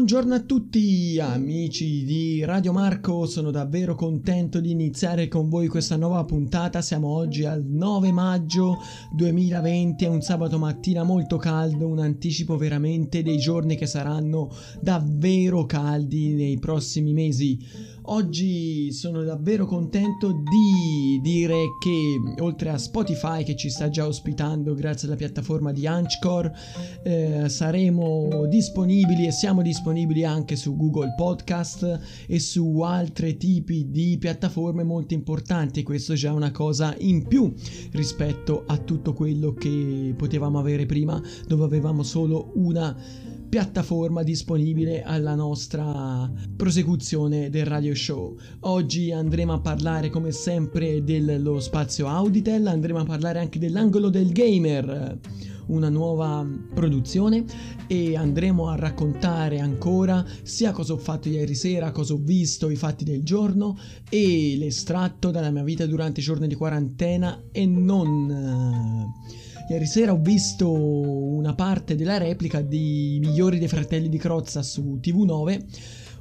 Buongiorno 0.00 0.34
a 0.34 0.40
tutti 0.40 1.18
amici 1.20 2.06
di 2.06 2.42
Radio 2.42 2.72
Marco, 2.72 3.26
sono 3.26 3.50
davvero 3.50 3.94
contento 3.94 4.58
di 4.58 4.70
iniziare 4.70 5.28
con 5.28 5.50
voi 5.50 5.68
questa 5.68 5.96
nuova 5.96 6.24
puntata, 6.24 6.80
siamo 6.80 7.08
oggi 7.08 7.44
al 7.44 7.62
9 7.62 8.10
maggio 8.10 8.78
2020, 9.12 10.02
è 10.06 10.08
un 10.08 10.22
sabato 10.22 10.58
mattina 10.58 11.02
molto 11.02 11.36
caldo, 11.36 11.86
un 11.86 11.98
anticipo 11.98 12.56
veramente 12.56 13.22
dei 13.22 13.36
giorni 13.36 13.76
che 13.76 13.84
saranno 13.84 14.48
davvero 14.80 15.66
caldi 15.66 16.32
nei 16.32 16.58
prossimi 16.58 17.12
mesi. 17.12 17.58
Oggi 18.12 18.90
sono 18.90 19.22
davvero 19.22 19.66
contento 19.66 20.32
di 20.32 21.20
dire 21.22 21.76
che 21.78 22.42
oltre 22.42 22.70
a 22.70 22.76
Spotify 22.76 23.44
che 23.44 23.54
ci 23.54 23.70
sta 23.70 23.88
già 23.88 24.04
ospitando 24.04 24.74
grazie 24.74 25.06
alla 25.06 25.16
piattaforma 25.16 25.70
di 25.70 25.86
Anchor, 25.86 26.50
eh, 27.04 27.48
saremo 27.48 28.46
disponibili 28.48 29.26
e 29.26 29.30
siamo 29.30 29.62
disponibili 29.62 30.24
anche 30.24 30.56
su 30.56 30.74
Google 30.74 31.14
Podcast 31.16 32.00
e 32.26 32.40
su 32.40 32.80
altri 32.80 33.36
tipi 33.36 33.90
di 33.90 34.16
piattaforme 34.18 34.82
molto 34.82 35.14
importanti. 35.14 35.84
Questo 35.84 36.14
è 36.14 36.16
già 36.16 36.32
una 36.32 36.50
cosa 36.50 36.96
in 36.98 37.28
più 37.28 37.54
rispetto 37.92 38.64
a 38.66 38.76
tutto 38.78 39.12
quello 39.12 39.52
che 39.52 40.14
potevamo 40.16 40.58
avere 40.58 40.84
prima, 40.84 41.22
dove 41.46 41.62
avevamo 41.62 42.02
solo 42.02 42.50
una 42.56 42.96
piattaforma 43.50 44.22
disponibile 44.22 45.02
alla 45.02 45.34
nostra 45.34 46.30
prosecuzione 46.56 47.50
del 47.50 47.66
radio 47.66 47.92
show. 47.96 48.38
Oggi 48.60 49.10
andremo 49.10 49.52
a 49.52 49.60
parlare 49.60 50.08
come 50.08 50.30
sempre 50.30 51.02
dello 51.02 51.58
spazio 51.58 52.06
Auditel, 52.06 52.68
andremo 52.68 53.00
a 53.00 53.04
parlare 53.04 53.40
anche 53.40 53.58
dell'angolo 53.58 54.08
del 54.08 54.30
gamer 54.30 55.18
una 55.66 55.88
nuova 55.88 56.46
produzione 56.74 57.44
e 57.86 58.16
andremo 58.16 58.68
a 58.68 58.76
raccontare 58.76 59.60
ancora 59.60 60.24
sia 60.42 60.72
cosa 60.72 60.92
ho 60.92 60.98
fatto 60.98 61.28
ieri 61.28 61.54
sera, 61.54 61.90
cosa 61.90 62.14
ho 62.14 62.18
visto, 62.20 62.70
i 62.70 62.76
fatti 62.76 63.04
del 63.04 63.24
giorno 63.24 63.76
e 64.08 64.54
l'estratto 64.56 65.30
dalla 65.30 65.50
mia 65.50 65.64
vita 65.64 65.86
durante 65.86 66.20
i 66.20 66.24
giorni 66.24 66.46
di 66.46 66.54
quarantena 66.54 67.42
e 67.50 67.66
non 67.66 69.12
Ieri 69.70 69.86
sera 69.86 70.10
ho 70.10 70.18
visto 70.18 70.68
una 70.68 71.54
parte 71.54 71.94
della 71.94 72.18
replica 72.18 72.60
di 72.60 73.18
Migliori 73.20 73.60
dei 73.60 73.68
fratelli 73.68 74.08
di 74.08 74.18
Crozza 74.18 74.64
su 74.64 74.98
TV9, 75.00 75.64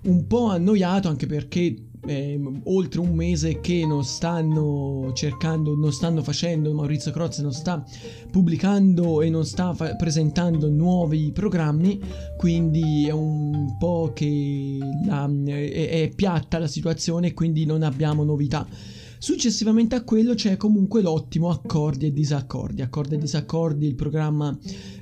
un 0.04 0.28
po' 0.28 0.50
annoiato 0.50 1.08
anche 1.08 1.26
perché 1.26 1.76
eh, 2.06 2.40
oltre 2.66 3.00
un 3.00 3.16
mese 3.16 3.60
che 3.60 3.88
non 3.88 4.04
stanno 4.04 5.12
cercando, 5.16 5.74
non 5.76 5.92
stanno 5.92 6.22
facendo, 6.22 6.72
Maurizio 6.76 7.12
Crozza 7.12 7.42
non 7.42 7.52
sta 7.52 7.84
pubblicando 8.30 9.24
e 9.24 9.32
non 9.32 9.44
sta 9.48 9.74
fa- 9.74 9.96
presentando 9.96 10.70
nuovi 10.70 11.32
programmi, 11.32 12.00
quindi 12.38 13.08
è 13.08 13.12
un 13.12 13.78
po' 13.80 14.12
che 14.14 14.78
la, 15.08 15.28
è, 15.48 16.04
è 16.04 16.12
piatta 16.16 16.60
la 16.60 16.68
situazione 16.68 17.30
e 17.30 17.34
quindi 17.34 17.66
non 17.66 17.82
abbiamo 17.82 18.24
novità. 18.24 18.68
Successivamente 19.22 19.96
a 19.96 20.04
quello 20.04 20.34
c'è 20.34 20.56
comunque 20.56 21.02
l'ottimo 21.02 21.50
accordi 21.50 22.06
e 22.06 22.14
disaccordi. 22.14 22.82
Accordi 22.82 23.16
e 23.16 23.18
disaccordi, 23.18 23.86
il 23.86 23.96
programma 23.96 24.58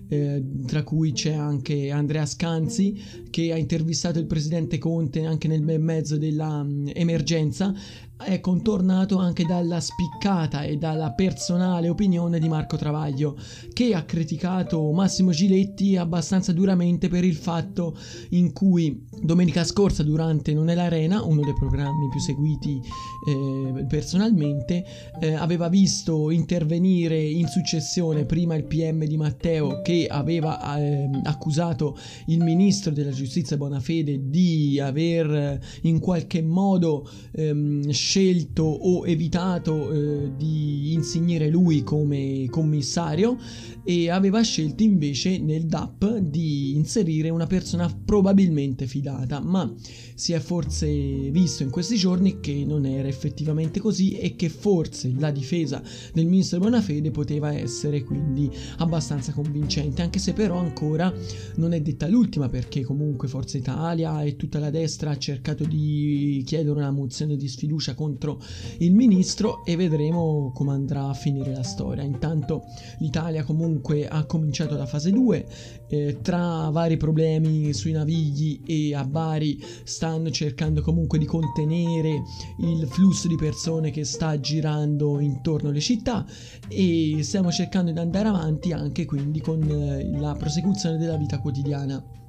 eh, 0.08 0.44
tra 0.66 0.84
cui 0.84 1.12
c'è 1.12 1.34
anche 1.34 1.92
Andrea 1.92 2.26
Scanzi 2.26 3.00
che 3.30 3.52
ha 3.52 3.58
intervistato 3.58 4.18
il 4.18 4.26
presidente 4.26 4.80
Conte 4.80 5.24
anche 5.24 5.48
nel 5.48 5.62
mezzo 5.80 6.18
dell'emergenza 6.18 7.74
è 8.18 8.40
contornato 8.40 9.18
anche 9.18 9.46
dalla 9.46 9.80
spiccata 9.80 10.64
e 10.64 10.78
dalla 10.78 11.12
personale 11.12 11.88
opinione 11.88 12.40
di 12.40 12.48
Marco 12.48 12.76
Travaglio, 12.76 13.38
che 13.74 13.94
ha 13.94 14.04
criticato 14.04 14.92
Massimo 14.92 15.32
Giletti 15.32 15.96
abbastanza 15.98 16.52
duramente 16.52 17.10
per 17.10 17.24
il 17.24 17.36
fatto 17.36 17.96
in 18.30 18.54
cui 18.54 19.06
domenica 19.22 19.64
scorsa 19.64 20.04
durante 20.04 20.54
Non 20.54 20.70
è 20.70 20.76
l'Arena, 20.76 21.24
uno 21.24 21.42
dei 21.42 21.54
programmi 21.54 22.10
più 22.10 22.20
seguiti 22.20 22.82
eh, 23.28 23.86
personalmente, 23.86 24.84
eh, 25.20 25.34
aveva 25.34 25.70
visto 25.70 26.32
intervenire 26.32 27.22
in 27.22 27.48
successione 27.48 28.26
prima 28.26 28.56
il 28.56 28.64
PM 28.64 29.06
di 29.06 29.18
Matteo 29.18 29.82
che 29.82 30.08
aveva 30.10 30.78
eh, 30.78 31.10
accusato 31.24 31.98
il 32.28 32.44
ministro 32.44 32.92
della 32.92 33.12
giustizia 33.12 33.58
Bonafede 33.58 34.30
di 34.30 34.80
aver 34.80 35.60
in 35.82 36.00
qualche 36.00 36.42
modo 36.42 37.08
ehm, 37.32 37.90
scelto 38.08 38.64
o 38.64 39.06
evitato 39.06 39.92
eh, 39.92 40.32
di 40.38 40.94
insignire 40.94 41.50
lui 41.50 41.84
come 41.84 42.48
commissario 42.50 43.38
e 43.84 44.10
aveva 44.10 44.42
scelto 44.42 44.82
invece 44.82 45.40
nel 45.40 45.66
DAP 45.66 46.18
di 46.20 46.76
inserire 46.76 47.30
una 47.30 47.48
persona 47.48 47.94
probabilmente 48.06 48.88
fidata, 48.88 49.42
ma 49.42 49.74
si 50.14 50.32
è 50.32 50.40
forse 50.40 50.88
visto 51.32 51.64
in 51.64 51.70
questi 51.70 51.96
giorni 51.98 52.40
che 52.40 52.64
non 52.66 52.86
era 52.86 53.10
effettivamente 53.10 53.80
così 53.82 54.18
e 54.18 54.36
che 54.36 54.48
forse 54.48 55.14
la 55.18 55.32
difesa 55.32 55.84
del 56.14 56.26
ministro 56.28 56.60
Bonafede 56.60 57.12
poteva 57.12 57.54
essere 57.54 58.04
quindi 58.04 58.50
abbastanza 58.78 59.34
convincente, 59.34 60.02
anche 60.02 60.20
se 60.20 60.32
però 60.32 60.58
ancora 60.58 61.14
non 61.56 61.74
è 61.74 61.82
detta 61.82 62.08
l'ultima 62.08 62.48
perché 62.48 62.84
comunque 62.84 63.28
Forza 63.28 63.58
Italia 63.58 64.22
e 64.24 64.38
tutta 64.38 64.60
la 64.60 64.70
destra 64.70 65.12
ha 65.12 65.18
cercato 65.18 65.66
di 65.66 66.42
chiedere 66.46 66.78
una 66.78 66.92
mozione 66.92 67.36
di 67.36 67.48
sfiducia 67.48 67.96
contro 67.98 68.40
il 68.78 68.94
ministro 68.94 69.66
e 69.66 69.76
vedremo 69.76 70.52
come 70.54 70.72
andrà 70.72 71.10
a 71.10 71.14
finire 71.16 71.52
la 71.52 71.64
storia. 71.64 72.04
Intanto 72.04 72.66
l'Italia 73.00 73.44
comunque 73.44 74.08
ha 74.08 74.24
cominciato 74.26 74.78
la 74.78 74.86
fase 74.86 75.12
2, 75.12 75.48
eh, 75.88 76.20
tra 76.22 76.70
vari 76.70 76.96
problemi 76.96 77.74
sui 77.74 77.92
navigli 77.92 78.62
e 78.66 78.94
a 78.94 79.04
Bari 79.04 79.60
stanno 79.84 80.30
cercando 80.30 80.82
comunque 80.82 81.18
di 81.18 81.26
contenere 81.26 82.22
il 82.60 82.88
flusso 82.88 83.28
di 83.28 83.36
persone 83.36 83.90
che 83.90 84.06
sta 84.06 84.40
girando 84.40 85.20
intorno 85.20 85.70
alle 85.70 85.80
città 85.80 86.24
e 86.68 87.18
stiamo 87.22 87.52
cercando 87.52 87.92
di 87.92 88.00
andare 88.00 88.28
avanti 88.28 88.72
anche 88.72 89.06
quindi 89.06 89.42
con 89.42 89.64
eh, 89.64 90.18
la 90.20 90.36
prosecuzione 90.38 90.98
della 90.98 91.18
vita 91.18 91.40
quotidiana. 91.40 92.27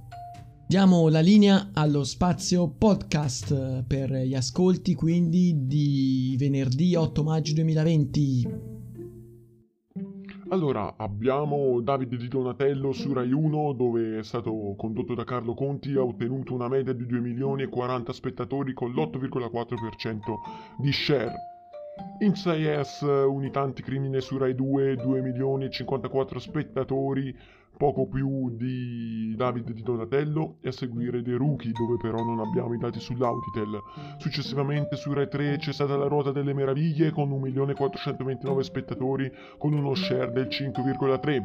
Diamo 0.68 1.08
la 1.08 1.20
linea 1.20 1.70
allo 1.72 2.04
spazio 2.04 2.68
podcast 2.68 3.86
per 3.86 4.12
gli 4.12 4.34
ascolti 4.34 4.94
quindi 4.94 5.66
di 5.66 6.36
venerdì 6.38 6.94
8 6.94 7.22
maggio 7.22 7.54
2020. 7.54 8.48
Allora, 10.50 10.96
abbiamo 10.98 11.80
Davide 11.80 12.18
Di 12.18 12.28
Donatello 12.28 12.92
su 12.92 13.14
Rai 13.14 13.32
1 13.32 13.72
dove 13.72 14.18
è 14.18 14.22
stato 14.22 14.74
condotto 14.76 15.14
da 15.14 15.24
Carlo 15.24 15.54
Conti, 15.54 15.94
ha 15.94 16.02
ottenuto 16.02 16.52
una 16.52 16.68
media 16.68 16.92
di 16.92 17.06
2 17.06 17.18
milioni 17.18 17.62
e 17.62 17.68
40 17.68 18.12
spettatori 18.12 18.74
con 18.74 18.92
l'8,4% 18.92 20.20
di 20.82 20.92
share. 20.92 21.32
In 22.18 22.32
6S 22.32 23.06
Unità 23.26 23.62
Anticrimine 23.62 24.20
su 24.20 24.36
Rai 24.36 24.54
2, 24.54 24.96
2 24.96 25.22
milioni 25.22 25.64
e 25.64 25.70
54 25.70 26.38
spettatori 26.38 27.34
poco 27.78 28.06
più 28.08 28.50
di 28.56 29.34
Davide 29.36 29.72
di 29.72 29.82
Donatello 29.82 30.56
e 30.60 30.68
a 30.68 30.72
seguire 30.72 31.22
The 31.22 31.36
Rookie 31.36 31.72
dove 31.72 31.96
però 31.96 32.22
non 32.22 32.40
abbiamo 32.40 32.74
i 32.74 32.78
dati 32.78 32.98
sull'Autitel. 32.98 33.80
Successivamente 34.18 34.96
su 34.96 35.12
Rai 35.12 35.28
3 35.28 35.56
c'è 35.58 35.72
stata 35.72 35.96
la 35.96 36.08
Ruota 36.08 36.32
delle 36.32 36.52
Meraviglie 36.52 37.12
con 37.12 37.30
1.429 37.30 38.60
spettatori 38.60 39.30
con 39.56 39.72
uno 39.72 39.94
share 39.94 40.32
del 40.32 40.48
5,3. 40.48 41.42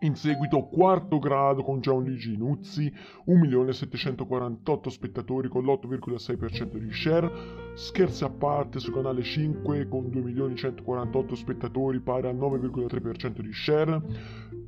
In 0.00 0.16
seguito 0.16 0.66
quarto 0.66 1.18
grado 1.18 1.62
con 1.62 1.80
Gianluigi 1.80 2.36
Nuzzi, 2.36 2.92
1.748 3.26 4.88
spettatori 4.88 5.48
con 5.48 5.64
l'8,6% 5.64 6.76
di 6.76 6.92
share, 6.92 7.30
scherzi 7.74 8.22
a 8.24 8.28
parte 8.28 8.80
su 8.80 8.92
canale 8.92 9.22
5 9.22 9.88
con 9.88 10.08
2.148 10.08 11.32
spettatori 11.32 12.00
pari 12.00 12.26
al 12.26 12.36
9,3% 12.36 13.40
di 13.40 13.52
share, 13.52 14.02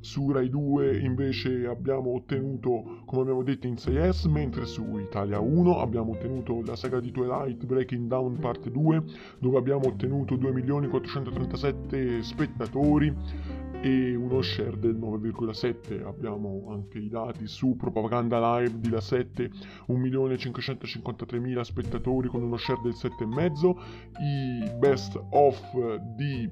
su 0.07 0.31
Rai 0.31 0.49
2 0.49 0.99
invece 0.99 1.67
abbiamo 1.67 2.15
ottenuto, 2.15 3.03
come 3.07 3.23
abbiamo 3.23 3.43
detto, 3.43 3.67
in 3.67 3.75
6S, 3.75 4.31
mentre 4.31 4.65
su 4.65 4.99
Italia 4.99 5.41
1 5.41 5.81
abbiamo 5.81 6.13
ottenuto 6.13 6.63
la 6.65 6.77
saga 6.77 7.01
di 7.01 7.11
Twilight 7.11 7.67
Breaking 7.67 8.07
Down 8.07 8.39
parte 8.39 8.71
2, 8.71 9.03
dove 9.41 9.59
abbiamo 9.59 9.89
ottenuto 9.89 10.37
2.437 10.37 12.21
spettatori 12.21 13.13
e 13.83 14.15
uno 14.15 14.43
share 14.43 14.79
del 14.79 14.97
9,7 14.97 16.05
abbiamo 16.05 16.67
anche 16.71 16.99
i 16.99 17.09
dati 17.09 17.47
su 17.47 17.77
Propaganda 17.77 18.59
Live 18.59 18.79
di 18.79 18.89
La 18.89 19.01
7 19.01 19.51
1.553.000 19.89 21.61
spettatori 21.61 22.29
con 22.29 22.43
uno 22.43 22.57
share 22.57 22.81
del 22.83 22.95
7,5 22.95 23.75
i 24.21 24.71
best 24.79 25.21
of 25.31 25.61
di 26.17 26.49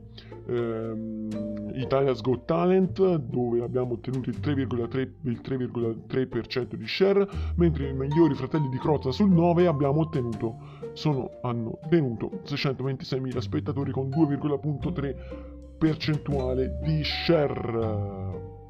ehm, 0.46 1.72
Italia's 1.74 2.20
Got 2.20 2.44
Talent 2.44 3.16
dove 3.16 3.62
abbiamo 3.62 3.94
ottenuto 3.94 4.30
il 4.30 4.38
3,3%, 4.40 5.08
il 5.22 5.40
3,3% 5.42 6.74
di 6.74 6.86
share 6.86 7.26
mentre 7.56 7.88
i 7.88 7.92
migliori 7.92 8.34
fratelli 8.34 8.68
di 8.68 8.78
Crozza 8.78 9.10
sul 9.10 9.30
9 9.30 9.66
abbiamo 9.66 10.00
ottenuto 10.00 10.82
sono, 10.94 11.38
hanno 11.42 11.78
tenuto 11.88 12.40
626.000 12.44 13.38
spettatori 13.38 13.90
con 13.90 14.08
2,3 14.08 15.53
percentuale 15.84 16.78
di 16.80 17.04
share. 17.04 18.63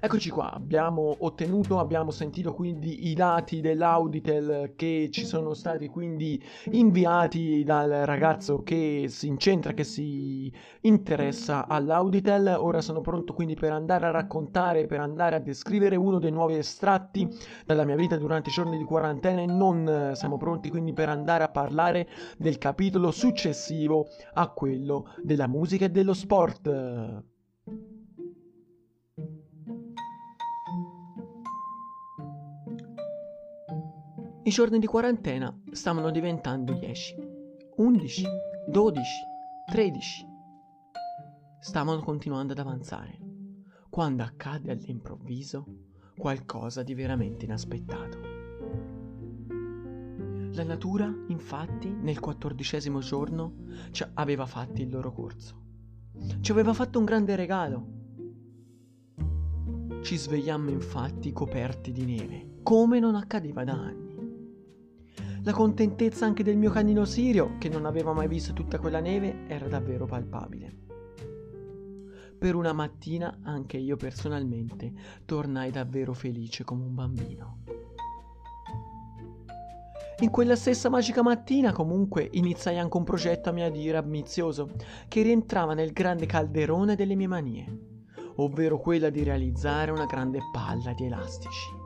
Eccoci 0.00 0.30
qua, 0.30 0.52
abbiamo 0.52 1.16
ottenuto, 1.18 1.80
abbiamo 1.80 2.12
sentito 2.12 2.54
quindi 2.54 3.08
i 3.08 3.14
dati 3.14 3.60
dell'Auditel 3.60 4.74
che 4.76 5.08
ci 5.10 5.24
sono 5.24 5.54
stati 5.54 5.88
quindi 5.88 6.40
inviati 6.70 7.64
dal 7.64 7.90
ragazzo 8.04 8.62
che 8.62 9.06
si 9.08 9.26
incentra, 9.26 9.72
che 9.72 9.82
si 9.82 10.52
interessa 10.82 11.66
all'Auditel. 11.66 12.58
Ora 12.60 12.80
sono 12.80 13.00
pronto 13.00 13.32
quindi 13.32 13.54
per 13.54 13.72
andare 13.72 14.06
a 14.06 14.12
raccontare, 14.12 14.86
per 14.86 15.00
andare 15.00 15.34
a 15.34 15.40
descrivere 15.40 15.96
uno 15.96 16.20
dei 16.20 16.30
nuovi 16.30 16.54
estratti 16.54 17.28
dalla 17.66 17.84
mia 17.84 17.96
vita 17.96 18.16
durante 18.16 18.50
i 18.50 18.52
giorni 18.52 18.78
di 18.78 18.84
quarantena 18.84 19.40
e 19.40 19.46
non 19.46 20.12
siamo 20.14 20.36
pronti 20.36 20.70
quindi 20.70 20.92
per 20.92 21.08
andare 21.08 21.42
a 21.42 21.48
parlare 21.48 22.08
del 22.36 22.58
capitolo 22.58 23.10
successivo 23.10 24.06
a 24.34 24.48
quello 24.50 25.12
della 25.24 25.48
musica 25.48 25.86
e 25.86 25.90
dello 25.90 26.14
sport. 26.14 27.36
I 34.48 34.50
giorni 34.50 34.78
di 34.78 34.86
quarantena 34.86 35.54
stavano 35.72 36.10
diventando 36.10 36.72
10, 36.72 37.16
11, 37.76 38.26
12, 38.66 39.02
13. 39.70 40.26
Stavano 41.60 42.00
continuando 42.00 42.54
ad 42.54 42.58
avanzare, 42.58 43.18
quando 43.90 44.22
accade 44.22 44.70
all'improvviso 44.70 45.66
qualcosa 46.16 46.82
di 46.82 46.94
veramente 46.94 47.44
inaspettato. 47.44 48.18
La 50.54 50.64
natura, 50.64 51.14
infatti, 51.26 51.90
nel 51.90 52.18
quattordicesimo 52.18 53.00
giorno 53.00 53.52
ci 53.90 54.02
aveva 54.14 54.46
fatto 54.46 54.80
il 54.80 54.88
loro 54.88 55.12
corso. 55.12 55.62
Ci 56.40 56.50
aveva 56.52 56.72
fatto 56.72 56.98
un 56.98 57.04
grande 57.04 57.36
regalo. 57.36 57.86
Ci 60.00 60.16
svegliammo 60.16 60.70
infatti 60.70 61.34
coperti 61.34 61.92
di 61.92 62.06
neve, 62.06 62.60
come 62.62 62.98
non 62.98 63.14
accadeva 63.14 63.62
da 63.62 63.74
anni. 63.74 64.07
La 65.48 65.54
contentezza 65.54 66.26
anche 66.26 66.42
del 66.42 66.58
mio 66.58 66.70
canino 66.70 67.06
Sirio, 67.06 67.56
che 67.56 67.70
non 67.70 67.86
aveva 67.86 68.12
mai 68.12 68.28
visto 68.28 68.52
tutta 68.52 68.78
quella 68.78 69.00
neve, 69.00 69.46
era 69.48 69.66
davvero 69.66 70.04
palpabile. 70.04 70.76
Per 72.38 72.54
una 72.54 72.74
mattina 72.74 73.38
anche 73.44 73.78
io 73.78 73.96
personalmente 73.96 74.92
tornai 75.24 75.70
davvero 75.70 76.12
felice 76.12 76.64
come 76.64 76.84
un 76.84 76.94
bambino. 76.94 77.60
In 80.18 80.28
quella 80.28 80.54
stessa 80.54 80.90
magica 80.90 81.22
mattina 81.22 81.72
comunque 81.72 82.28
iniziai 82.30 82.78
anche 82.78 82.98
un 82.98 83.04
progetto 83.04 83.48
a 83.48 83.52
mia 83.52 83.70
dire 83.70 83.96
ambizioso, 83.96 84.68
che 85.08 85.22
rientrava 85.22 85.72
nel 85.72 85.92
grande 85.92 86.26
calderone 86.26 86.94
delle 86.94 87.14
mie 87.14 87.26
manie, 87.26 87.78
ovvero 88.34 88.78
quella 88.78 89.08
di 89.08 89.22
realizzare 89.22 89.92
una 89.92 90.04
grande 90.04 90.40
palla 90.52 90.92
di 90.92 91.06
elastici. 91.06 91.77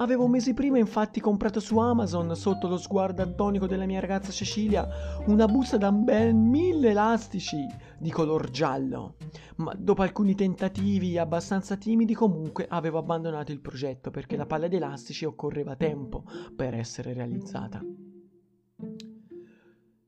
Avevo 0.00 0.28
mesi 0.28 0.54
prima 0.54 0.78
infatti 0.78 1.20
comprato 1.20 1.60
su 1.60 1.76
Amazon, 1.76 2.34
sotto 2.34 2.68
lo 2.68 2.78
sguardo 2.78 3.20
antonico 3.20 3.66
della 3.66 3.84
mia 3.84 4.00
ragazza 4.00 4.30
Cecilia, 4.30 4.88
una 5.26 5.44
busta 5.44 5.76
da 5.76 5.92
ben 5.92 6.38
mille 6.38 6.88
elastici 6.88 7.66
di 7.98 8.10
color 8.10 8.48
giallo. 8.48 9.16
Ma 9.56 9.74
dopo 9.76 10.00
alcuni 10.00 10.34
tentativi 10.34 11.18
abbastanza 11.18 11.76
timidi 11.76 12.14
comunque 12.14 12.66
avevo 12.66 12.96
abbandonato 12.96 13.52
il 13.52 13.60
progetto 13.60 14.10
perché 14.10 14.36
la 14.36 14.46
palla 14.46 14.68
di 14.68 14.76
elastici 14.76 15.26
occorreva 15.26 15.76
tempo 15.76 16.24
per 16.56 16.72
essere 16.72 17.12
realizzata. 17.12 17.84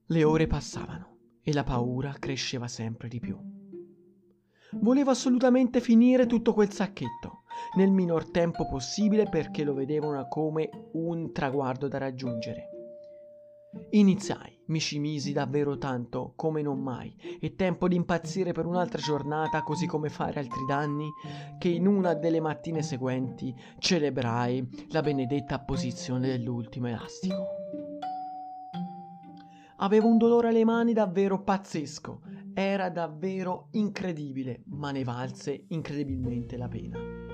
Le 0.07 0.25
ore 0.25 0.47
passavano 0.47 1.17
e 1.43 1.53
la 1.53 1.65
paura 1.65 2.15
cresceva 2.19 2.67
sempre 2.67 3.09
di 3.09 3.21
più. 3.21 3.39
Volevo 4.81 5.11
assolutamente 5.11 5.83
finire 5.83 6.25
tutto 6.25 6.55
quel 6.55 6.73
sacchetto 6.73 7.42
nel 7.77 7.91
minor 7.91 8.31
tempo 8.31 8.67
possibile 8.67 9.29
perché 9.29 9.65
lo 9.65 9.75
vedevano 9.75 10.27
come 10.29 10.69
un 10.93 11.33
traguardo 11.33 11.89
da 11.89 11.99
raggiungere. 11.99 12.69
Iniziai, 13.91 14.61
mi 14.67 14.81
ci 14.81 14.99
misi 14.99 15.33
davvero 15.33 15.79
tanto 15.79 16.35
come 16.37 16.61
non 16.61 16.79
mai, 16.79 17.15
e 17.41 17.55
tempo 17.55 17.89
di 17.89 17.97
impazzire 17.97 18.53
per 18.53 18.67
un'altra 18.67 19.01
giornata, 19.01 19.63
così 19.63 19.87
come 19.87 20.11
fare 20.11 20.41
altri 20.41 20.65
danni, 20.67 21.11
che 21.59 21.69
in 21.69 21.87
una 21.87 22.13
delle 22.13 22.41
mattine 22.41 22.83
seguenti 22.83 23.55
celebrai 23.79 24.87
la 24.91 25.01
benedetta 25.01 25.55
apposizione 25.55 26.29
dell'ultimo 26.29 26.89
elastico. 26.89 27.47
Avevo 29.77 30.09
un 30.09 30.19
dolore 30.19 30.49
alle 30.49 30.65
mani 30.65 30.93
davvero 30.93 31.43
pazzesco, 31.43 32.21
era 32.55 32.91
davvero 32.91 33.69
incredibile, 33.73 34.63
ma 34.67 34.91
ne 34.91 35.03
valse 35.03 35.65
incredibilmente 35.69 36.59
la 36.59 36.69
pena. 36.69 37.32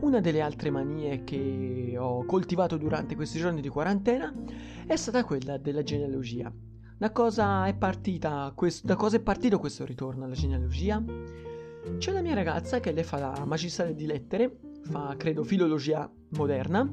Una 0.00 0.20
delle 0.20 0.40
altre 0.40 0.70
manie 0.70 1.24
che 1.24 1.94
ho 1.98 2.24
coltivato 2.24 2.76
durante 2.76 3.14
questi 3.14 3.38
giorni 3.38 3.60
di 3.60 3.68
quarantena 3.68 4.32
è 4.86 4.96
stata 4.96 5.24
quella 5.24 5.56
della 5.56 5.82
genealogia. 5.82 6.52
Da 6.96 7.10
cosa 7.10 7.66
è, 7.66 7.74
partita, 7.74 8.52
questo, 8.54 8.86
da 8.86 8.96
cosa 8.96 9.16
è 9.16 9.20
partito 9.20 9.58
questo 9.58 9.84
ritorno 9.84 10.24
alla 10.24 10.34
genealogia? 10.34 11.02
C'è 11.98 12.12
la 12.12 12.22
mia 12.22 12.34
ragazza 12.34 12.80
che 12.80 12.92
lei 12.92 13.04
fa 13.04 13.18
la 13.18 13.44
magistrale 13.44 13.94
di 13.94 14.06
lettere, 14.06 14.58
fa 14.82 15.14
credo 15.16 15.42
filologia 15.42 16.10
moderna, 16.30 16.90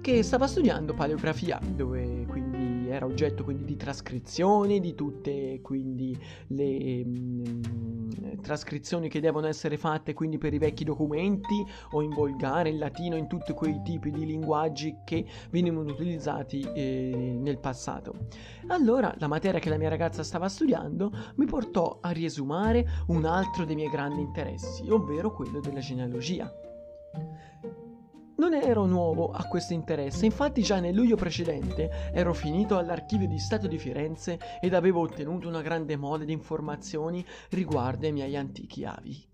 che 0.00 0.22
stava 0.22 0.46
studiando 0.46 0.94
paleografia, 0.94 1.60
dove 1.62 2.26
quindi 2.26 2.51
era 2.92 3.06
oggetto 3.06 3.44
quindi 3.44 3.64
di 3.64 3.76
trascrizioni, 3.76 4.80
di 4.80 4.94
tutte 4.94 5.60
quindi 5.62 6.16
le 6.48 7.04
mh, 7.04 7.60
mm, 7.66 8.40
trascrizioni 8.42 9.08
che 9.08 9.20
devono 9.20 9.46
essere 9.46 9.76
fatte 9.76 10.12
quindi 10.14 10.38
per 10.38 10.52
i 10.52 10.58
vecchi 10.58 10.84
documenti 10.84 11.64
o 11.92 12.02
in 12.02 12.10
volgare, 12.10 12.68
in 12.68 12.78
latino, 12.78 13.16
in 13.16 13.28
tutti 13.28 13.52
quei 13.52 13.80
tipi 13.82 14.10
di 14.10 14.26
linguaggi 14.26 14.96
che 15.04 15.24
venivano 15.50 15.90
utilizzati 15.90 16.60
eh, 16.74 17.36
nel 17.40 17.58
passato. 17.58 18.26
Allora 18.68 19.14
la 19.18 19.28
materia 19.28 19.60
che 19.60 19.68
la 19.68 19.78
mia 19.78 19.88
ragazza 19.88 20.22
stava 20.22 20.48
studiando 20.48 21.12
mi 21.36 21.46
portò 21.46 21.98
a 22.00 22.10
riesumare 22.10 22.86
un 23.08 23.24
altro 23.24 23.64
dei 23.64 23.74
miei 23.74 23.90
grandi 23.90 24.20
interessi, 24.20 24.88
ovvero 24.90 25.32
quello 25.32 25.60
della 25.60 25.80
genealogia. 25.80 26.71
Non 28.42 28.54
ero 28.54 28.86
nuovo 28.86 29.30
a 29.30 29.44
questo 29.44 29.72
interesse, 29.72 30.26
infatti 30.26 30.62
già 30.62 30.80
nel 30.80 30.96
luglio 30.96 31.14
precedente 31.14 32.10
ero 32.12 32.34
finito 32.34 32.76
all'archivio 32.76 33.28
di 33.28 33.38
Stato 33.38 33.68
di 33.68 33.78
Firenze 33.78 34.36
ed 34.60 34.74
avevo 34.74 35.00
ottenuto 35.00 35.46
una 35.46 35.62
grande 35.62 35.96
mole 35.96 36.24
di 36.24 36.32
informazioni 36.32 37.24
riguardo 37.50 38.06
ai 38.06 38.12
miei 38.12 38.36
antichi 38.36 38.84
avi. 38.84 39.24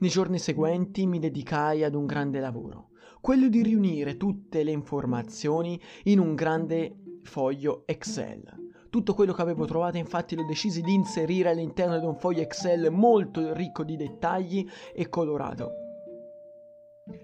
Nei 0.00 0.10
giorni 0.10 0.40
seguenti 0.40 1.06
mi 1.06 1.20
dedicai 1.20 1.84
ad 1.84 1.94
un 1.94 2.04
grande 2.04 2.40
lavoro, 2.40 2.88
quello 3.20 3.48
di 3.48 3.62
riunire 3.62 4.16
tutte 4.16 4.64
le 4.64 4.72
informazioni 4.72 5.80
in 6.04 6.18
un 6.18 6.34
grande 6.34 7.20
foglio 7.22 7.84
Excel 7.86 8.63
tutto 8.94 9.14
quello 9.14 9.32
che 9.32 9.42
avevo 9.42 9.64
trovato 9.64 9.96
infatti 9.96 10.36
lo 10.36 10.44
decisi 10.44 10.80
di 10.80 10.94
inserire 10.94 11.48
all'interno 11.48 11.98
di 11.98 12.06
un 12.06 12.14
foglio 12.14 12.42
Excel 12.42 12.92
molto 12.92 13.52
ricco 13.52 13.82
di 13.82 13.96
dettagli 13.96 14.64
e 14.94 15.08
colorato. 15.08 15.72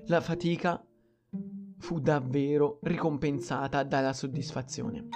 La 0.07 0.21
fatica 0.21 0.85
fu 1.79 2.01
davvero 2.01 2.81
ricompensata 2.83 3.85
dalla 3.85 4.13
soddisfazione. 4.13 5.07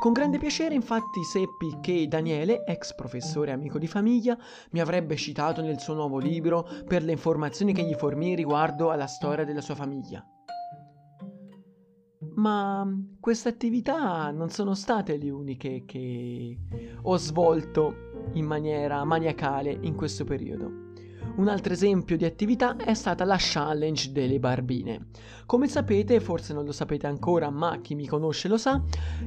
Con 0.00 0.12
grande 0.12 0.38
piacere 0.38 0.74
infatti 0.74 1.22
seppi 1.24 1.76
che 1.82 2.08
Daniele, 2.08 2.64
ex 2.64 2.94
professore 2.94 3.50
e 3.50 3.54
amico 3.54 3.78
di 3.78 3.86
famiglia, 3.86 4.34
mi 4.70 4.80
avrebbe 4.80 5.14
citato 5.14 5.60
nel 5.60 5.78
suo 5.78 5.92
nuovo 5.92 6.16
libro 6.16 6.66
per 6.86 7.02
le 7.02 7.12
informazioni 7.12 7.74
che 7.74 7.82
gli 7.82 7.94
fornì 7.94 8.34
riguardo 8.34 8.90
alla 8.90 9.06
storia 9.06 9.44
della 9.44 9.60
sua 9.60 9.74
famiglia 9.74 10.26
ma 12.38 12.88
queste 13.20 13.48
attività 13.48 14.30
non 14.30 14.48
sono 14.50 14.74
state 14.74 15.16
le 15.16 15.30
uniche 15.30 15.82
che 15.84 16.56
ho 17.02 17.16
svolto 17.16 18.30
in 18.34 18.44
maniera 18.44 19.04
maniacale 19.04 19.76
in 19.80 19.94
questo 19.94 20.24
periodo. 20.24 20.86
Un 21.36 21.48
altro 21.48 21.72
esempio 21.72 22.16
di 22.16 22.24
attività 22.24 22.76
è 22.76 22.94
stata 22.94 23.24
la 23.24 23.36
challenge 23.38 24.10
delle 24.10 24.40
barbine. 24.40 25.06
Come 25.46 25.68
sapete, 25.68 26.18
forse 26.18 26.52
non 26.52 26.64
lo 26.64 26.72
sapete 26.72 27.06
ancora, 27.06 27.48
ma 27.50 27.78
chi 27.80 27.94
mi 27.94 28.06
conosce 28.06 28.48
lo 28.48 28.56
sa, 28.58 28.82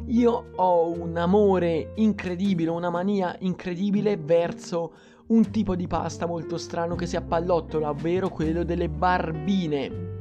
io 0.08 0.52
ho 0.56 0.90
un 0.90 1.16
amore 1.16 1.94
incredibile, 1.96 2.70
una 2.70 2.90
mania 2.90 3.36
incredibile 3.40 4.18
verso 4.18 4.94
un 5.28 5.50
tipo 5.52 5.76
di 5.76 5.88
pasta 5.88 6.26
molto 6.26 6.58
strano 6.58 6.96
che 6.96 7.06
si 7.06 7.16
appallottola, 7.16 7.90
ovvero 7.90 8.28
quello 8.28 8.64
delle 8.64 8.90
barbine. 8.90 10.21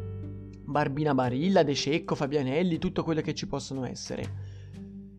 Barbina 0.70 1.14
Barilla, 1.14 1.62
De 1.64 1.74
Cecco, 1.74 2.14
Fabianelli, 2.14 2.78
tutto 2.78 3.02
quello 3.02 3.20
che 3.20 3.34
ci 3.34 3.46
possono 3.46 3.84
essere. 3.84 4.58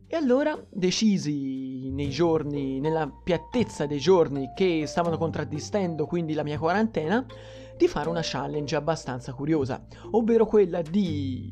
E 0.07 0.15
allora 0.15 0.57
decisi 0.69 1.91
nei 1.91 2.09
giorni, 2.09 2.79
nella 2.79 3.09
piattezza 3.09 3.85
dei 3.85 3.99
giorni 3.99 4.51
che 4.55 4.85
stavano 4.85 5.17
contraddistendo 5.17 6.05
quindi 6.05 6.33
la 6.33 6.43
mia 6.43 6.57
quarantena, 6.57 7.25
di 7.77 7.87
fare 7.87 8.09
una 8.09 8.21
challenge 8.21 8.75
abbastanza 8.75 9.33
curiosa, 9.33 9.85
ovvero 10.11 10.45
quella 10.45 10.81
di 10.81 11.51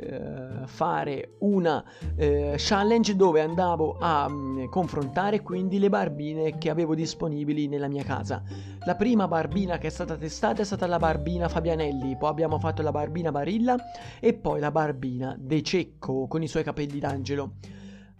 eh, 0.00 0.66
fare 0.66 1.34
una 1.40 1.84
eh, 2.16 2.54
challenge 2.56 3.16
dove 3.16 3.40
andavo 3.40 3.96
a 3.98 4.28
mh, 4.28 4.34
mm, 4.34 4.64
confrontare 4.66 5.42
quindi 5.42 5.78
le 5.78 5.88
barbine 5.88 6.58
che 6.58 6.70
avevo 6.70 6.94
disponibili 6.94 7.68
nella 7.68 7.88
mia 7.88 8.04
casa. 8.04 8.42
La 8.84 8.94
prima 8.94 9.28
barbina 9.28 9.78
che 9.78 9.88
è 9.88 9.90
stata 9.90 10.16
testata 10.16 10.62
è 10.62 10.64
stata 10.64 10.86
la 10.86 10.98
barbina 10.98 11.48
Fabianelli, 11.48 12.16
poi 12.16 12.30
abbiamo 12.30 12.58
fatto 12.58 12.82
la 12.82 12.92
barbina 12.92 13.30
Barilla 13.30 13.76
e 14.20 14.34
poi 14.34 14.60
la 14.60 14.70
barbina 14.70 15.36
De 15.38 15.62
Cecco 15.62 16.26
con 16.26 16.42
i 16.42 16.48
suoi 16.48 16.62
capelli 16.62 16.98
d'angelo. 16.98 17.54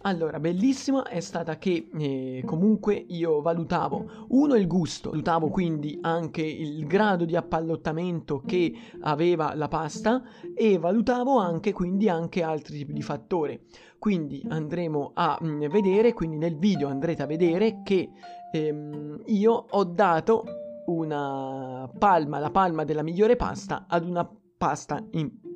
Allora, 0.03 0.39
bellissima 0.39 1.03
è 1.03 1.19
stata 1.19 1.57
che 1.57 1.89
eh, 1.93 2.43
comunque 2.45 2.93
io 2.93 3.41
valutavo 3.41 4.27
uno 4.29 4.55
il 4.55 4.65
gusto, 4.65 5.09
valutavo 5.09 5.49
quindi 5.49 5.97
anche 6.01 6.41
il 6.41 6.87
grado 6.87 7.25
di 7.25 7.35
appallottamento 7.35 8.41
che 8.45 8.73
aveva 9.01 9.53
la 9.55 9.67
pasta 9.67 10.23
e 10.55 10.77
valutavo 10.77 11.37
anche 11.39 11.73
quindi 11.73 12.07
anche 12.07 12.43
altri 12.43 12.77
tipi 12.77 12.93
di 12.93 13.01
fattori. 13.01 13.59
Quindi 13.97 14.41
andremo 14.47 15.11
a 15.13 15.37
mh, 15.37 15.47
mm, 15.47 15.65
vedere, 15.65 16.13
quindi 16.13 16.37
nel 16.37 16.57
video 16.57 16.87
andrete 16.87 17.23
a 17.23 17.25
vedere 17.25 17.81
che 17.83 18.09
ehm, 18.53 19.23
io 19.25 19.65
ho 19.69 19.83
dato 19.83 20.45
una 20.85 21.91
palma, 21.99 22.39
la 22.39 22.51
palma 22.51 22.85
della 22.85 23.03
migliore 23.03 23.35
pasta 23.35 23.83
ad 23.85 24.07
una 24.07 24.27
pasta 24.57 25.03
in 25.11 25.48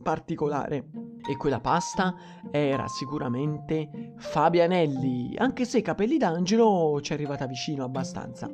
particolare. 0.00 0.88
E 1.28 1.36
quella 1.36 1.60
pasta 1.60 2.14
era 2.50 2.88
sicuramente 2.88 4.14
Fabianelli, 4.16 5.36
anche 5.36 5.64
se 5.64 5.82
Capelli 5.82 6.16
d'Angelo 6.16 7.00
ci 7.00 7.12
è 7.12 7.14
arrivata 7.14 7.46
vicino 7.46 7.84
abbastanza. 7.84 8.50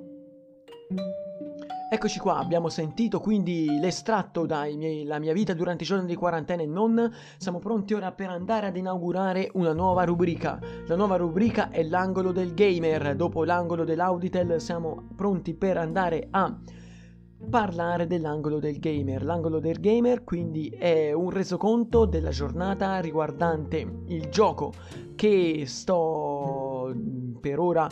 Eccoci 1.88 2.18
qua, 2.18 2.38
abbiamo 2.38 2.68
sentito 2.68 3.20
quindi 3.20 3.78
l'estratto 3.78 4.44
dalla 4.44 5.20
mia 5.20 5.32
vita 5.32 5.54
durante 5.54 5.84
i 5.84 5.86
giorni 5.86 6.06
di 6.06 6.16
quarantena 6.16 6.62
e 6.62 6.66
non. 6.66 7.12
Siamo 7.38 7.60
pronti 7.60 7.94
ora 7.94 8.10
per 8.10 8.28
andare 8.28 8.66
ad 8.66 8.76
inaugurare 8.76 9.50
una 9.54 9.72
nuova 9.72 10.02
rubrica. 10.02 10.58
La 10.88 10.96
nuova 10.96 11.16
rubrica 11.16 11.70
è 11.70 11.84
l'angolo 11.84 12.32
del 12.32 12.54
gamer. 12.54 13.14
Dopo 13.14 13.44
l'angolo 13.44 13.84
dell'Auditel 13.84 14.60
siamo 14.60 15.06
pronti 15.14 15.54
per 15.54 15.76
andare 15.76 16.26
a 16.32 16.58
parlare 17.48 18.06
dell'angolo 18.06 18.58
del 18.58 18.78
gamer. 18.78 19.24
L'angolo 19.24 19.60
del 19.60 19.80
gamer 19.80 20.24
quindi 20.24 20.68
è 20.68 21.12
un 21.12 21.30
resoconto 21.30 22.04
della 22.04 22.30
giornata 22.30 22.98
riguardante 23.00 24.02
il 24.06 24.28
gioco 24.28 24.72
che 25.14 25.64
sto 25.66 26.94
per 27.40 27.58
ora 27.58 27.88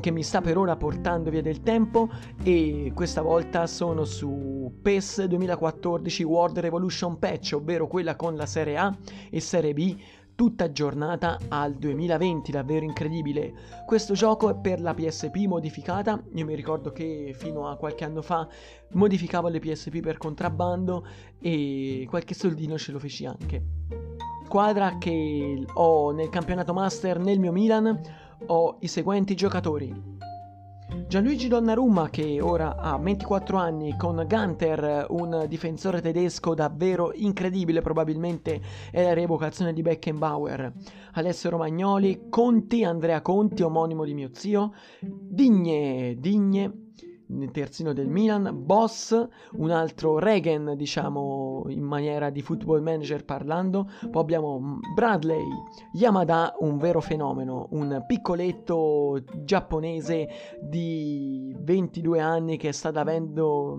che 0.00 0.10
mi 0.10 0.22
sta 0.22 0.40
per 0.40 0.56
ora 0.56 0.76
portando 0.76 1.30
via 1.30 1.42
del 1.42 1.62
tempo 1.62 2.08
e 2.42 2.92
questa 2.94 3.20
volta 3.22 3.66
sono 3.66 4.04
su 4.04 4.78
PES 4.80 5.24
2014 5.24 6.22
World 6.22 6.58
Revolution 6.60 7.18
Patch, 7.18 7.52
ovvero 7.56 7.86
quella 7.86 8.16
con 8.16 8.36
la 8.36 8.46
serie 8.46 8.76
A 8.76 8.96
e 9.30 9.40
serie 9.40 9.74
B 9.74 9.96
tutta 10.36 10.64
aggiornata 10.64 11.38
al 11.48 11.74
2020, 11.74 12.52
davvero 12.52 12.84
incredibile. 12.84 13.52
Questo 13.84 14.14
gioco 14.14 14.48
è 14.50 14.54
per 14.54 14.80
la 14.80 14.94
PSP 14.94 15.46
modificata, 15.46 16.22
io 16.34 16.44
mi 16.44 16.54
ricordo 16.54 16.92
che 16.92 17.34
fino 17.36 17.66
a 17.68 17.76
qualche 17.76 18.04
anno 18.04 18.22
fa 18.22 18.46
modificavo 18.92 19.48
le 19.48 19.58
PSP 19.58 20.00
per 20.00 20.18
contrabbando 20.18 21.04
e 21.40 22.06
qualche 22.08 22.34
soldino 22.34 22.78
ce 22.78 22.92
lo 22.92 22.98
feci 23.00 23.26
anche. 23.26 23.64
Squadra 24.44 24.98
che 24.98 25.64
ho 25.74 26.10
nel 26.12 26.28
campionato 26.28 26.72
master 26.72 27.18
nel 27.18 27.40
mio 27.40 27.50
Milan 27.50 28.00
ho 28.46 28.76
i 28.80 28.86
seguenti 28.86 29.34
giocatori. 29.34 30.16
Gianluigi 31.08 31.46
Donnarumma 31.46 32.10
che 32.10 32.40
ora 32.40 32.74
ha 32.78 32.98
24 32.98 33.56
anni 33.56 33.96
con 33.96 34.24
Gunter, 34.28 35.06
un 35.10 35.44
difensore 35.46 36.00
tedesco 36.00 36.52
davvero 36.52 37.12
incredibile, 37.14 37.80
probabilmente 37.80 38.60
è 38.90 39.04
la 39.04 39.14
rievocazione 39.14 39.72
di 39.72 39.82
Beckenbauer. 39.82 40.72
Alessio 41.12 41.50
Romagnoli, 41.50 42.26
Conti, 42.28 42.82
Andrea 42.82 43.22
Conti, 43.22 43.62
omonimo 43.62 44.04
di 44.04 44.14
mio 44.14 44.30
zio, 44.32 44.72
Digne, 45.00 46.16
Digne, 46.18 46.72
terzino 47.50 47.92
del 47.92 48.06
Milan, 48.06 48.50
Boss, 48.64 49.26
un 49.52 49.70
altro 49.70 50.18
Regen, 50.18 50.74
diciamo 50.76 51.64
in 51.68 51.82
maniera 51.82 52.30
di 52.30 52.40
football 52.42 52.82
manager 52.82 53.24
parlando, 53.24 53.90
poi 54.10 54.22
abbiamo 54.22 54.78
Bradley, 54.94 55.44
Yamada, 55.92 56.54
un 56.60 56.78
vero 56.78 57.00
fenomeno, 57.00 57.66
un 57.70 58.04
piccoletto 58.06 59.22
giapponese 59.42 60.28
di 60.60 61.54
22 61.58 62.20
anni 62.20 62.56
che 62.56 62.72
sta, 62.72 62.90
avendo, 62.90 63.78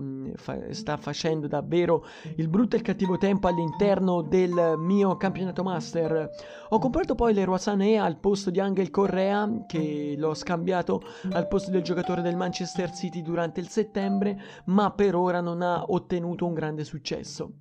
sta 0.70 0.96
facendo 0.96 1.46
davvero 1.46 2.04
il 2.36 2.48
brutto 2.48 2.76
e 2.76 2.78
il 2.78 2.84
cattivo 2.84 3.16
tempo 3.16 3.48
all'interno 3.48 4.22
del 4.22 4.74
mio 4.76 5.16
campionato 5.16 5.62
master. 5.62 6.30
Ho 6.70 6.78
comprato 6.78 7.14
poi 7.14 7.32
Leroy 7.32 7.58
Sané 7.58 7.96
al 7.98 8.18
posto 8.18 8.50
di 8.50 8.60
Angel 8.60 8.90
Correa 8.90 9.64
che 9.66 10.14
l'ho 10.18 10.34
scambiato 10.34 11.00
al 11.30 11.48
posto 11.48 11.70
del 11.70 11.82
giocatore 11.82 12.20
del 12.20 12.36
Manchester 12.36 12.92
City 12.92 13.22
durante 13.22 13.37
durante 13.38 13.60
il 13.60 13.68
settembre, 13.68 14.36
ma 14.64 14.90
per 14.90 15.14
ora 15.14 15.40
non 15.40 15.62
ha 15.62 15.84
ottenuto 15.86 16.44
un 16.44 16.54
grande 16.54 16.82
successo. 16.82 17.52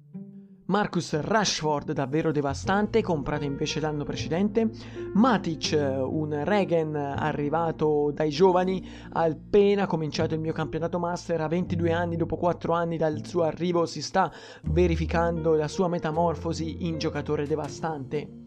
Marcus 0.65 1.17
Rashford 1.21 1.93
davvero 1.93 2.31
devastante, 2.31 3.01
comprato 3.01 3.45
invece 3.45 3.79
l'anno 3.79 4.03
precedente. 4.03 4.69
Matic, 5.13 5.77
un 5.77 6.43
Regen 6.43 6.95
arrivato 6.95 8.11
dai 8.11 8.31
giovani, 8.31 8.85
appena 9.13 9.85
cominciato 9.85 10.33
il 10.33 10.41
mio 10.41 10.51
campionato 10.51 10.97
master 10.99 11.41
a 11.41 11.47
22 11.47 11.91
anni, 11.91 12.17
dopo 12.17 12.35
4 12.35 12.73
anni 12.73 12.97
dal 12.97 13.23
suo 13.23 13.43
arrivo 13.43 13.85
si 13.85 14.01
sta 14.01 14.31
verificando 14.63 15.53
la 15.53 15.67
sua 15.67 15.87
metamorfosi 15.87 16.87
in 16.87 16.97
giocatore 16.97 17.45
devastante. 17.45 18.46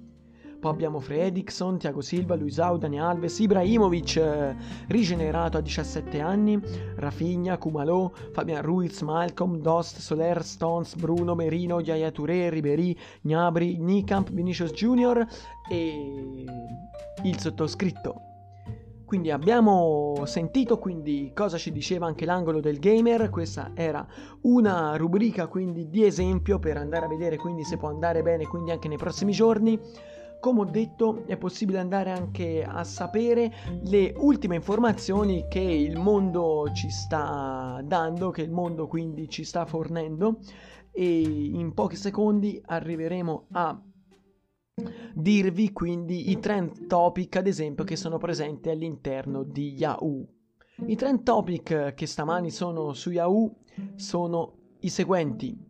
Poi 0.60 0.70
abbiamo 0.70 1.00
Fredrickson, 1.00 1.78
Thiago 1.78 2.02
Silva, 2.02 2.34
Luisao, 2.34 2.76
Dani 2.76 3.00
Alves, 3.00 3.38
Ibrahimovic 3.38 4.16
eh, 4.16 4.54
rigenerato 4.88 5.56
a 5.56 5.62
17 5.62 6.20
anni, 6.20 6.60
Rafinha, 6.96 7.56
Kumalo, 7.56 8.12
Fabian 8.32 8.60
Ruiz, 8.60 9.00
Malcolm, 9.00 9.56
Dost, 9.56 10.00
Soler, 10.00 10.44
Stones, 10.44 10.96
Bruno, 10.96 11.34
Merino, 11.34 11.80
Yaya 11.80 12.10
Touré, 12.10 12.50
Ribery, 12.50 12.94
Gnabry, 13.22 13.78
Nikamp, 13.78 14.30
Vinicius 14.30 14.72
Junior 14.72 15.26
e 15.70 16.44
il 17.22 17.40
sottoscritto. 17.40 18.28
Quindi 19.06 19.30
abbiamo 19.30 20.22
sentito 20.26 20.78
quindi 20.78 21.32
cosa 21.34 21.56
ci 21.56 21.72
diceva 21.72 22.06
anche 22.06 22.26
l'angolo 22.26 22.60
del 22.60 22.78
gamer, 22.78 23.30
questa 23.30 23.72
era 23.74 24.06
una 24.42 24.94
rubrica 24.96 25.46
quindi 25.48 25.88
di 25.88 26.04
esempio 26.04 26.58
per 26.58 26.76
andare 26.76 27.06
a 27.06 27.08
vedere 27.08 27.36
quindi 27.36 27.64
se 27.64 27.76
può 27.78 27.88
andare 27.88 28.22
bene 28.22 28.46
quindi 28.46 28.72
anche 28.72 28.88
nei 28.88 28.98
prossimi 28.98 29.32
giorni. 29.32 29.80
Come 30.40 30.60
ho 30.60 30.64
detto 30.64 31.24
è 31.26 31.36
possibile 31.36 31.78
andare 31.78 32.10
anche 32.10 32.64
a 32.64 32.82
sapere 32.82 33.52
le 33.82 34.14
ultime 34.16 34.54
informazioni 34.54 35.46
che 35.48 35.60
il 35.60 35.98
mondo 35.98 36.70
ci 36.72 36.88
sta 36.88 37.82
dando, 37.84 38.30
che 38.30 38.40
il 38.40 38.50
mondo 38.50 38.86
quindi 38.86 39.28
ci 39.28 39.44
sta 39.44 39.66
fornendo 39.66 40.38
e 40.92 41.20
in 41.20 41.74
pochi 41.74 41.96
secondi 41.96 42.60
arriveremo 42.64 43.48
a 43.52 43.82
dirvi 45.12 45.72
quindi 45.72 46.30
i 46.30 46.38
trend 46.38 46.86
topic 46.86 47.36
ad 47.36 47.46
esempio 47.46 47.84
che 47.84 47.96
sono 47.96 48.16
presenti 48.16 48.70
all'interno 48.70 49.42
di 49.42 49.74
Yahoo. 49.74 50.26
I 50.86 50.96
trend 50.96 51.22
topic 51.22 51.92
che 51.92 52.06
stamani 52.06 52.50
sono 52.50 52.94
su 52.94 53.10
Yahoo 53.10 53.56
sono 53.96 54.54
i 54.80 54.88
seguenti. 54.88 55.68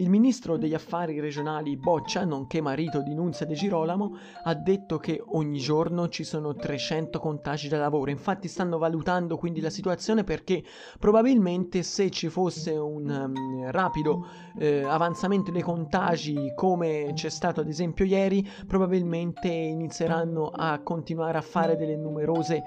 Il 0.00 0.10
ministro 0.10 0.56
degli 0.56 0.74
affari 0.74 1.18
regionali 1.18 1.76
Boccia, 1.76 2.24
nonché 2.24 2.60
marito 2.60 3.02
di 3.02 3.14
Nunzia 3.14 3.44
De 3.46 3.54
Girolamo, 3.54 4.16
ha 4.44 4.54
detto 4.54 4.98
che 4.98 5.20
ogni 5.30 5.58
giorno 5.58 6.08
ci 6.08 6.22
sono 6.22 6.54
300 6.54 7.18
contagi 7.18 7.66
da 7.66 7.78
lavoro. 7.78 8.12
Infatti 8.12 8.46
stanno 8.46 8.78
valutando 8.78 9.36
quindi 9.36 9.60
la 9.60 9.70
situazione 9.70 10.22
perché 10.22 10.62
probabilmente 11.00 11.82
se 11.82 12.10
ci 12.10 12.28
fosse 12.28 12.70
un 12.76 13.10
um, 13.10 13.70
rapido 13.72 14.24
eh, 14.56 14.84
avanzamento 14.84 15.50
dei 15.50 15.62
contagi 15.62 16.52
come 16.54 17.10
c'è 17.14 17.28
stato 17.28 17.60
ad 17.60 17.66
esempio 17.66 18.04
ieri, 18.04 18.48
probabilmente 18.68 19.48
inizieranno 19.48 20.52
a 20.54 20.78
continuare 20.78 21.38
a 21.38 21.42
fare 21.42 21.76
delle 21.76 21.96
numerose 21.96 22.62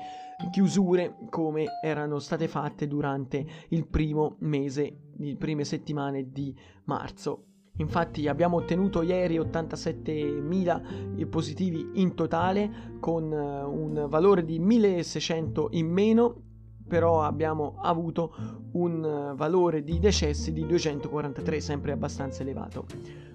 chiusure 0.50 1.18
come 1.30 1.66
erano 1.82 2.20
state 2.20 2.48
fatte 2.48 2.88
durante 2.88 3.46
il 3.70 3.86
primo 3.86 4.36
mese, 4.40 5.11
le 5.22 5.36
prime 5.36 5.64
settimane 5.64 6.32
di 6.32 6.56
marzo. 6.86 7.46
Infatti 7.78 8.28
abbiamo 8.28 8.58
ottenuto 8.58 9.02
ieri 9.02 9.40
87.000 9.40 11.28
positivi 11.30 11.92
in 11.94 12.14
totale 12.16 12.98
con 13.00 13.32
eh, 13.32 13.64
un 13.64 14.06
valore 14.10 14.44
di 14.44 14.60
1.600 14.60 15.68
in 15.72 15.88
meno 15.88 16.50
però 16.92 17.24
abbiamo 17.24 17.76
avuto 17.78 18.36
un 18.74 19.06
eh, 19.06 19.34
valore 19.34 19.82
di 19.82 19.98
decessi 19.98 20.52
di 20.52 20.66
243, 20.66 21.62
sempre 21.62 21.94
abbastanza 21.94 22.42
elevato. 22.42 22.86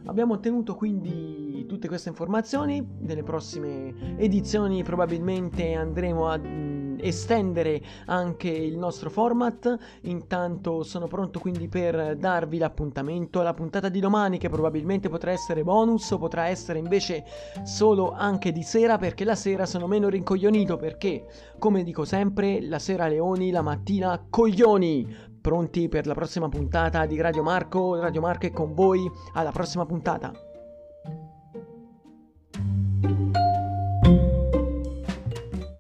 Abbiamo 0.05 0.35
ottenuto 0.35 0.75
quindi 0.75 1.65
tutte 1.67 1.89
queste 1.89 2.11
informazioni, 2.11 2.87
nelle 2.99 3.23
prossime 3.23 4.19
edizioni 4.19 4.83
probabilmente 4.83 5.73
andremo 5.73 6.29
a 6.29 6.37
mm, 6.37 6.76
estendere 7.01 7.83
anche 8.07 8.49
il 8.49 8.77
nostro 8.77 9.11
format. 9.11 9.77
Intanto 10.03 10.83
sono 10.83 11.07
pronto 11.07 11.39
quindi 11.39 11.69
per 11.69 12.17
darvi 12.17 12.59
l'appuntamento 12.59 13.41
alla 13.41 13.55
puntata 13.55 13.89
di 13.89 14.01
domani 14.01 14.39
che 14.39 14.49
probabilmente 14.49 15.09
potrà 15.09 15.31
essere 15.33 15.63
bonus 15.63 16.11
o 16.11 16.19
potrà 16.19 16.47
essere 16.47 16.79
invece 16.79 17.25
solo 17.65 18.13
anche 18.13 18.53
di 18.53 18.63
sera 18.63 18.99
perché 18.99 19.25
la 19.25 19.35
sera 19.35 19.67
sono 19.67 19.87
meno 19.87 20.09
rincoglionito 20.09 20.77
perché 20.77 21.27
come 21.59 21.83
dico 21.83 22.05
sempre 22.05 22.61
la 22.61 22.79
sera 22.79 23.09
leoni, 23.09 23.51
la 23.51 23.63
mattina 23.63 24.25
coglioni. 24.29 25.35
Pronti 25.41 25.89
per 25.89 26.07
la 26.07 26.15
prossima 26.15 26.49
puntata 26.49 27.07
di 27.07 27.21
Radio 27.21 27.45
Marco? 27.45 28.01
Radio 28.01 28.21
Marco 28.21 28.47
è 28.47 28.51
con 28.51 28.75
voi. 28.75 29.09
Alla 29.35 29.53
prossima 29.53 29.87
puntata. 29.87 30.46